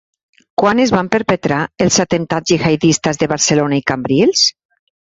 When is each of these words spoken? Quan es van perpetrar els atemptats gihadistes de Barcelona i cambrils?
Quan 0.61 0.79
es 0.85 0.93
van 0.95 1.11
perpetrar 1.17 1.59
els 1.87 2.01
atemptats 2.07 2.55
gihadistes 2.55 3.23
de 3.25 3.31
Barcelona 3.37 3.83
i 3.85 3.89
cambrils? 3.93 4.53